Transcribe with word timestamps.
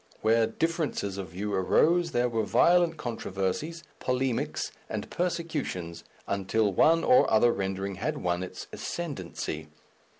Where 0.21 0.47
differences 0.47 1.19
of 1.19 1.27
view 1.29 1.53
arose 1.53 2.09
there 2.09 2.27
were 2.27 2.41
violent 2.43 2.97
controversies, 2.97 3.83
polemics, 3.99 4.71
and 4.89 5.07
persecutions, 5.11 6.03
until 6.25 6.73
one 6.73 7.03
or 7.03 7.29
other 7.31 7.51
rendering 7.53 7.97
had 8.01 8.17
won 8.17 8.41
its 8.41 8.65
ascendency. 8.73 9.67